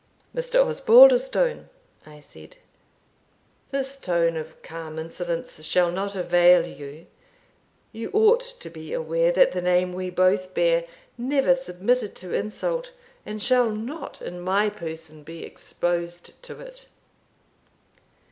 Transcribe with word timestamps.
"Mr. 0.35 0.55
Osbaldistone," 0.65 1.69
I 2.07 2.21
said, 2.21 2.57
"this 3.69 3.95
tone 3.97 4.35
of 4.35 4.59
calm 4.63 4.97
insolence 4.97 5.63
shall 5.63 5.91
not 5.91 6.15
avail 6.15 6.65
you. 6.65 7.05
You 7.91 8.09
ought 8.11 8.39
to 8.39 8.71
be 8.71 8.93
aware 8.93 9.31
that 9.31 9.51
the 9.51 9.61
name 9.61 9.93
we 9.93 10.09
both 10.09 10.55
bear 10.55 10.85
never 11.19 11.53
submitted 11.53 12.15
to 12.15 12.33
insult, 12.33 12.89
and 13.27 13.39
shall 13.39 13.69
not 13.69 14.23
in 14.23 14.41
my 14.41 14.71
person 14.71 15.21
be 15.21 15.43
exposed 15.45 16.33
to 16.41 16.59
it." 16.59 16.87